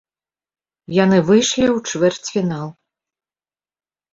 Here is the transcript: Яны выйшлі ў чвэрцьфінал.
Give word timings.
Яны 1.03 1.19
выйшлі 1.27 1.65
ў 1.65 1.91
чвэрцьфінал. 1.91 2.67